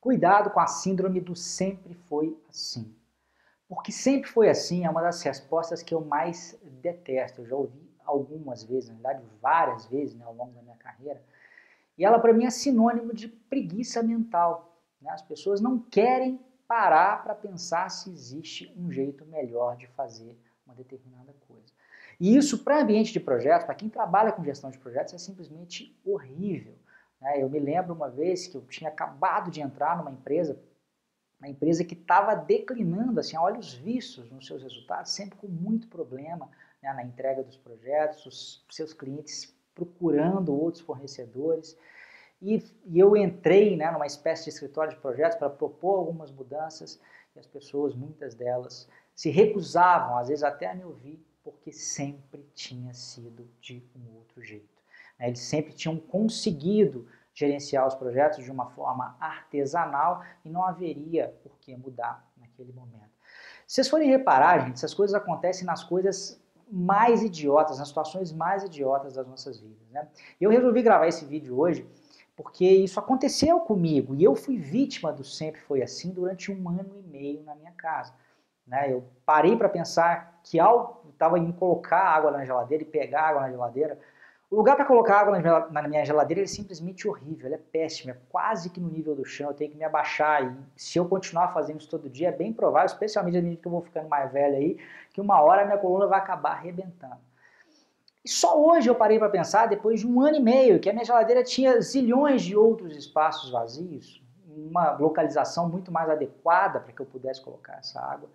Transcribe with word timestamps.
Cuidado 0.00 0.50
com 0.50 0.60
a 0.60 0.66
síndrome 0.66 1.20
do 1.20 1.34
sempre 1.34 1.94
foi 1.94 2.36
assim. 2.48 2.94
Porque 3.68 3.92
sempre 3.92 4.30
foi 4.30 4.48
assim 4.48 4.84
é 4.84 4.90
uma 4.90 5.02
das 5.02 5.22
respostas 5.22 5.82
que 5.82 5.94
eu 5.94 6.00
mais 6.00 6.58
detesto. 6.80 7.42
Eu 7.42 7.46
já 7.46 7.56
ouvi 7.56 7.88
algumas 8.04 8.62
vezes, 8.62 8.88
na 8.88 8.94
verdade 8.94 9.24
várias 9.42 9.86
vezes 9.86 10.14
né, 10.14 10.24
ao 10.24 10.34
longo 10.34 10.52
da 10.52 10.62
minha 10.62 10.76
carreira. 10.76 11.22
E 11.96 12.04
ela 12.04 12.18
para 12.18 12.32
mim 12.32 12.46
é 12.46 12.50
sinônimo 12.50 13.12
de 13.12 13.28
preguiça 13.28 14.02
mental. 14.02 14.80
Né? 15.00 15.10
As 15.10 15.22
pessoas 15.22 15.60
não 15.60 15.78
querem 15.78 16.40
parar 16.66 17.22
para 17.22 17.34
pensar 17.34 17.90
se 17.90 18.10
existe 18.10 18.72
um 18.76 18.90
jeito 18.90 19.24
melhor 19.26 19.76
de 19.76 19.86
fazer 19.88 20.38
uma 20.64 20.74
determinada 20.74 21.34
coisa. 21.46 21.72
E 22.20 22.36
isso 22.36 22.62
para 22.62 22.82
ambiente 22.82 23.12
de 23.12 23.20
projetos, 23.20 23.64
para 23.64 23.74
quem 23.74 23.88
trabalha 23.88 24.32
com 24.32 24.44
gestão 24.44 24.70
de 24.70 24.78
projetos, 24.78 25.14
é 25.14 25.18
simplesmente 25.18 25.96
horrível. 26.04 26.74
Né? 27.20 27.42
Eu 27.42 27.48
me 27.48 27.58
lembro 27.58 27.94
uma 27.94 28.08
vez 28.08 28.46
que 28.46 28.56
eu 28.56 28.62
tinha 28.62 28.90
acabado 28.90 29.50
de 29.50 29.60
entrar 29.60 29.96
numa 29.96 30.10
empresa, 30.10 30.60
uma 31.40 31.48
empresa 31.48 31.84
que 31.84 31.94
estava 31.94 32.34
declinando 32.34 33.20
assim, 33.20 33.36
a 33.36 33.42
olhos 33.42 33.74
vistos 33.74 34.30
nos 34.30 34.46
seus 34.46 34.62
resultados, 34.62 35.12
sempre 35.12 35.38
com 35.38 35.46
muito 35.46 35.88
problema 35.88 36.50
né, 36.82 36.92
na 36.92 37.04
entrega 37.04 37.42
dos 37.42 37.56
projetos, 37.56 38.26
os 38.26 38.66
seus 38.70 38.92
clientes 38.92 39.54
procurando 39.74 40.54
outros 40.54 40.82
fornecedores. 40.82 41.76
E, 42.40 42.62
e 42.84 42.98
eu 42.98 43.16
entrei 43.16 43.76
né, 43.76 43.90
numa 43.90 44.06
espécie 44.06 44.44
de 44.44 44.50
escritório 44.50 44.94
de 44.94 45.00
projetos 45.00 45.38
para 45.38 45.50
propor 45.50 45.98
algumas 45.98 46.30
mudanças 46.30 47.00
e 47.34 47.38
as 47.38 47.46
pessoas, 47.46 47.94
muitas 47.94 48.34
delas, 48.34 48.88
se 49.14 49.30
recusavam, 49.30 50.18
às 50.18 50.28
vezes 50.28 50.44
até 50.44 50.66
a 50.66 50.74
me 50.74 50.84
ouvir, 50.84 51.24
porque 51.42 51.72
sempre 51.72 52.42
tinha 52.54 52.92
sido 52.94 53.48
de 53.60 53.82
um 53.96 54.16
outro 54.16 54.42
jeito. 54.42 54.78
Né? 55.18 55.28
Eles 55.28 55.40
sempre 55.40 55.72
tinham 55.72 55.96
conseguido 55.98 57.06
gerenciar 57.34 57.86
os 57.86 57.94
projetos 57.94 58.44
de 58.44 58.50
uma 58.50 58.66
forma 58.70 59.16
artesanal 59.20 60.22
e 60.44 60.50
não 60.50 60.64
haveria 60.64 61.36
por 61.42 61.56
que 61.58 61.76
mudar 61.76 62.26
naquele 62.36 62.72
momento. 62.72 63.10
Se 63.66 63.76
vocês 63.76 63.88
forem 63.88 64.10
reparar, 64.10 64.60
gente, 64.60 64.74
essas 64.74 64.94
coisas 64.94 65.14
acontecem 65.14 65.66
nas 65.66 65.84
coisas 65.84 66.40
mais 66.70 67.22
idiotas, 67.22 67.78
nas 67.78 67.88
situações 67.88 68.32
mais 68.32 68.64
idiotas 68.64 69.14
das 69.14 69.26
nossas 69.26 69.60
vidas. 69.60 69.88
Né? 69.90 70.08
Eu 70.40 70.50
resolvi 70.50 70.82
gravar 70.82 71.06
esse 71.06 71.24
vídeo 71.24 71.58
hoje 71.58 71.86
porque 72.36 72.64
isso 72.64 73.00
aconteceu 73.00 73.58
comigo 73.60 74.14
e 74.14 74.22
eu 74.22 74.34
fui 74.36 74.56
vítima 74.58 75.12
do 75.12 75.24
Sempre 75.24 75.60
Foi 75.62 75.82
Assim 75.82 76.12
durante 76.12 76.52
um 76.52 76.68
ano 76.68 76.96
e 76.96 77.02
meio 77.02 77.42
na 77.42 77.54
minha 77.54 77.72
casa. 77.72 78.14
Né? 78.66 78.92
Eu 78.92 79.04
parei 79.26 79.56
para 79.56 79.68
pensar 79.68 80.40
que 80.44 80.60
ao 80.60 81.04
estava 81.10 81.38
indo 81.38 81.52
colocar 81.52 82.00
água 82.00 82.30
na 82.30 82.44
geladeira 82.44 82.84
e 82.84 82.86
pegar 82.86 83.30
água 83.30 83.40
na 83.40 83.50
geladeira, 83.50 83.98
o 84.50 84.56
lugar 84.56 84.76
para 84.76 84.86
colocar 84.86 85.20
água 85.20 85.38
na 85.70 85.82
minha 85.86 86.04
geladeira 86.04 86.42
é 86.42 86.46
simplesmente 86.46 87.06
horrível, 87.06 87.52
é 87.52 87.58
péssimo, 87.58 88.12
é 88.12 88.16
quase 88.30 88.70
que 88.70 88.80
no 88.80 88.88
nível 88.88 89.14
do 89.14 89.24
chão, 89.24 89.48
eu 89.48 89.54
tenho 89.54 89.70
que 89.70 89.76
me 89.76 89.84
abaixar 89.84 90.42
e 90.42 90.80
se 90.80 90.98
eu 90.98 91.06
continuar 91.06 91.52
fazendo 91.52 91.80
isso 91.80 91.90
todo 91.90 92.08
dia, 92.08 92.28
é 92.28 92.32
bem 92.32 92.52
provável, 92.52 92.86
especialmente 92.86 93.36
à 93.36 93.42
medida 93.42 93.60
que 93.60 93.68
eu 93.68 93.72
vou 93.72 93.82
ficando 93.82 94.08
mais 94.08 94.32
velho 94.32 94.56
aí, 94.56 94.78
que 95.12 95.20
uma 95.20 95.42
hora 95.42 95.62
a 95.62 95.64
minha 95.66 95.76
coluna 95.76 96.06
vai 96.06 96.18
acabar 96.18 96.52
arrebentando. 96.52 97.18
E 98.24 98.28
só 98.28 98.58
hoje 98.58 98.88
eu 98.88 98.94
parei 98.94 99.18
para 99.18 99.28
pensar, 99.28 99.66
depois 99.66 100.00
de 100.00 100.06
um 100.06 100.20
ano 100.20 100.36
e 100.36 100.40
meio, 100.40 100.80
que 100.80 100.88
a 100.88 100.92
minha 100.94 101.04
geladeira 101.04 101.44
tinha 101.44 101.80
zilhões 101.80 102.42
de 102.42 102.56
outros 102.56 102.96
espaços 102.96 103.50
vazios, 103.50 104.22
uma 104.46 104.92
localização 104.92 105.68
muito 105.68 105.92
mais 105.92 106.08
adequada 106.08 106.80
para 106.80 106.92
que 106.92 107.00
eu 107.00 107.06
pudesse 107.06 107.40
colocar 107.40 107.76
essa 107.78 108.00
água, 108.00 108.30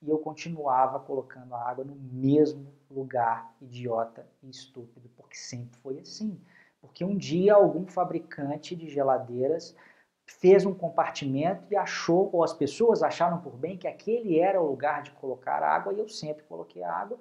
e 0.00 0.08
eu 0.08 0.18
continuava 0.18 1.00
colocando 1.00 1.54
a 1.54 1.68
água 1.68 1.84
no 1.84 1.96
mesmo 1.96 2.72
lugar 2.90 3.52
idiota 3.60 4.26
e 4.42 4.48
estúpido, 4.48 5.08
porque 5.36 5.38
sempre 5.38 5.78
foi 5.80 5.98
assim. 5.98 6.40
Porque 6.80 7.04
um 7.04 7.16
dia 7.16 7.54
algum 7.54 7.86
fabricante 7.86 8.74
de 8.74 8.88
geladeiras 8.88 9.76
fez 10.24 10.66
um 10.66 10.74
compartimento 10.74 11.62
e 11.70 11.76
achou, 11.76 12.30
ou 12.32 12.42
as 12.42 12.52
pessoas 12.52 13.02
acharam 13.02 13.38
por 13.38 13.56
bem 13.56 13.76
que 13.76 13.86
aquele 13.86 14.40
era 14.40 14.60
o 14.60 14.66
lugar 14.66 15.02
de 15.02 15.12
colocar 15.12 15.62
água 15.62 15.92
e 15.92 16.00
eu 16.00 16.08
sempre 16.08 16.42
coloquei 16.44 16.82
água. 16.82 17.16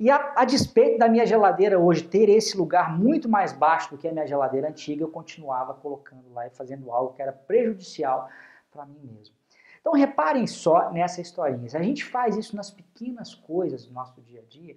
E 0.00 0.10
a, 0.10 0.32
a, 0.36 0.44
despeito 0.44 0.98
da 0.98 1.08
minha 1.08 1.26
geladeira 1.26 1.78
hoje 1.78 2.04
ter 2.04 2.30
esse 2.30 2.56
lugar 2.56 2.98
muito 2.98 3.28
mais 3.28 3.52
baixo 3.52 3.90
do 3.90 3.98
que 3.98 4.08
a 4.08 4.12
minha 4.12 4.26
geladeira 4.26 4.68
antiga, 4.68 5.02
eu 5.02 5.08
continuava 5.08 5.74
colocando 5.74 6.32
lá 6.32 6.46
e 6.46 6.50
fazendo 6.50 6.90
algo 6.90 7.12
que 7.12 7.20
era 7.20 7.32
prejudicial 7.32 8.28
para 8.70 8.86
mim 8.86 9.00
mesmo. 9.02 9.34
Então 9.80 9.92
reparem 9.92 10.46
só 10.46 10.90
nessa 10.90 11.20
historinha. 11.20 11.68
Se 11.68 11.76
a 11.76 11.82
gente 11.82 12.04
faz 12.04 12.36
isso 12.36 12.56
nas 12.56 12.70
pequenas 12.70 13.34
coisas 13.34 13.84
do 13.86 13.92
nosso 13.92 14.20
dia 14.22 14.40
a 14.40 14.44
dia, 14.44 14.76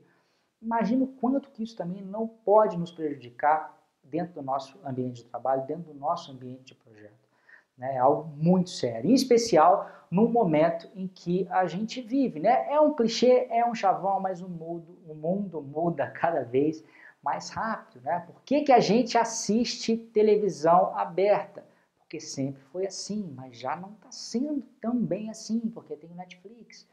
imagina 0.61 1.03
o 1.03 1.07
quanto 1.07 1.49
que 1.51 1.63
isso 1.63 1.75
também 1.75 2.01
não 2.01 2.27
pode 2.27 2.77
nos 2.77 2.91
prejudicar 2.91 3.77
dentro 4.03 4.33
do 4.33 4.41
nosso 4.41 4.79
ambiente 4.85 5.23
de 5.23 5.29
trabalho, 5.29 5.65
dentro 5.65 5.93
do 5.93 5.93
nosso 5.93 6.31
ambiente 6.31 6.65
de 6.65 6.75
projeto. 6.75 7.29
Né? 7.77 7.95
É 7.95 7.97
algo 7.97 8.27
muito 8.35 8.69
sério, 8.69 9.09
em 9.09 9.13
especial 9.13 9.89
no 10.11 10.27
momento 10.27 10.89
em 10.95 11.07
que 11.07 11.47
a 11.49 11.65
gente 11.67 12.01
vive. 12.01 12.39
Né? 12.39 12.71
É 12.71 12.79
um 12.79 12.93
clichê, 12.93 13.47
é 13.49 13.65
um 13.65 13.75
chavão, 13.75 14.19
mas 14.19 14.41
o 14.41 14.49
mundo, 14.49 14.97
o 15.07 15.13
mundo 15.13 15.61
muda 15.61 16.07
cada 16.11 16.43
vez 16.43 16.83
mais 17.23 17.49
rápido. 17.49 18.03
Né? 18.03 18.19
Por 18.25 18.41
que, 18.43 18.61
que 18.61 18.71
a 18.71 18.79
gente 18.79 19.17
assiste 19.17 19.95
televisão 19.95 20.97
aberta? 20.97 21.63
Porque 21.99 22.19
sempre 22.19 22.61
foi 22.71 22.87
assim, 22.87 23.31
mas 23.35 23.57
já 23.57 23.75
não 23.75 23.91
está 23.93 24.11
sendo 24.11 24.63
tão 24.81 24.95
bem 24.97 25.29
assim, 25.29 25.59
porque 25.59 25.95
tem 25.95 26.09
o 26.09 26.15
Netflix. 26.15 26.87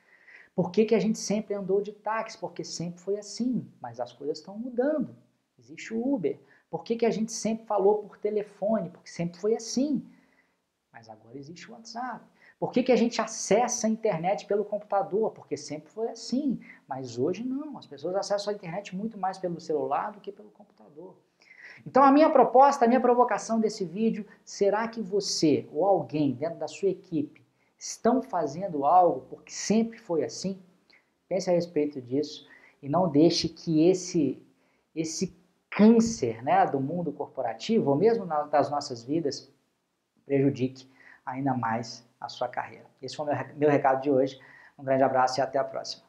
Por 0.57 0.71
que, 0.71 0.87
que 0.87 0.95
a 0.95 0.99
gente 0.99 1.19
sempre 1.19 1.55
andou 1.55 1.83
de 1.83 1.93
táxi? 1.93 2.39
Porque 2.39 2.65
sempre 2.65 2.99
foi 2.99 3.19
assim, 3.19 3.71
mas 3.79 4.01
as 4.01 4.15
coisas 4.15 4.39
estão 4.39 4.59
mudando. 4.59 5.15
Existe 5.59 5.93
o 5.93 6.15
Uber. 6.15 6.41
Por 6.71 6.83
que, 6.83 6.97
que 6.97 7.05
a 7.05 7.11
gente 7.11 7.31
sempre 7.31 7.67
falou 7.67 7.99
por 7.99 8.17
telefone? 8.17 8.89
Porque 8.89 9.11
sempre 9.11 9.39
foi 9.39 9.55
assim. 9.55 10.03
Mas 10.91 11.11
agora 11.11 11.37
existe 11.37 11.71
o 11.71 11.75
WhatsApp. 11.75 12.25
Por 12.59 12.73
que, 12.73 12.83
que 12.83 12.91
a 12.91 12.97
gente 12.97 13.21
acessa 13.21 13.87
a 13.87 13.91
internet 13.91 14.47
pelo 14.47 14.65
computador? 14.65 15.31
Porque 15.33 15.59
sempre 15.59 15.91
foi 15.91 16.09
assim. 16.09 16.59
Mas 16.89 17.19
hoje 17.19 17.45
não. 17.45 17.77
As 17.77 17.87
pessoas 17.87 18.17
acessam 18.17 18.51
a 18.51 18.57
internet 18.57 18.97
muito 18.97 19.19
mais 19.19 19.37
pelo 19.37 19.61
celular 19.61 20.11
do 20.11 20.21
que 20.23 20.33
pelo 20.33 20.49
computador. 20.49 21.15
Então 21.87 22.03
a 22.03 22.11
minha 22.11 22.31
proposta, 22.31 22.87
a 22.87 22.89
minha 22.89 23.01
provocação 23.01 23.61
desse 23.61 23.85
vídeo, 23.85 24.27
será 24.43 24.89
que 24.89 25.03
você 25.03 25.69
ou 25.71 25.85
alguém 25.85 26.33
dentro 26.33 26.59
da 26.59 26.67
sua 26.67 26.89
equipe 26.89 27.46
estão 27.79 28.23
fazendo 28.23 28.85
algo 28.85 29.27
porque 29.29 29.53
sempre 29.53 29.99
foi 29.99 30.25
assim? 30.25 30.61
Pense 31.29 31.51
a 31.51 31.53
respeito 31.53 32.01
disso 32.01 32.47
e 32.83 32.89
não 32.89 33.09
deixe 33.09 33.49
que 33.49 33.89
esse, 33.89 34.43
esse 34.95 35.37
câncer 35.71 36.43
né, 36.43 36.65
do 36.67 36.81
mundo 36.81 37.13
corporativo, 37.13 37.91
ou 37.91 37.97
mesmo 37.97 38.25
das 38.51 38.71
nossas 38.71 39.03
vidas, 39.05 39.53
prejudique 40.25 40.89
ainda 41.25 41.55
mais 41.55 42.07
a 42.21 42.29
sua 42.29 42.49
carreira. 42.49 42.87
Esse 43.03 43.17
foi 43.17 43.27
o 43.27 43.59
meu 43.59 43.71
recado 43.71 44.01
de 44.01 44.11
hoje. 44.11 44.41
Um 44.79 44.85
grande 44.85 45.03
abraço 45.03 45.41
e 45.41 45.43
até 45.43 45.59
a 45.59 45.65
próxima. 45.65 46.06